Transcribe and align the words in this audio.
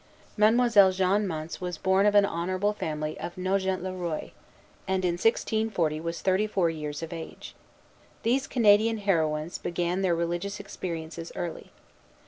Mademoiselle 0.35 0.91
Jeanne 0.91 1.27
Mance 1.27 1.61
was 1.61 1.77
born 1.77 2.07
of 2.07 2.15
an 2.15 2.25
honorable 2.25 2.73
family 2.73 3.19
of 3.19 3.37
Nogent 3.37 3.83
le 3.83 3.93
Roi, 3.93 4.31
and 4.87 5.05
in 5.05 5.11
1640 5.11 6.01
was 6.01 6.21
thirty 6.23 6.47
four 6.47 6.71
years 6.71 7.03
of 7.03 7.13
age. 7.13 7.53
These 8.23 8.47
Canadian 8.47 8.97
heroines 8.97 9.59
began 9.59 10.01
their 10.01 10.15
religious 10.15 10.59
experiences 10.59 11.31
early. 11.35 11.71